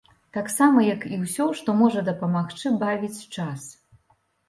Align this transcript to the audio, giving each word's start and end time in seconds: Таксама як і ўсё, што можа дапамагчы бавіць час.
Таксама 0.37 0.85
як 0.85 1.05
і 1.09 1.19
ўсё, 1.27 1.47
што 1.61 1.77
можа 1.83 2.05
дапамагчы 2.09 2.67
бавіць 2.83 3.15
час. 3.35 3.73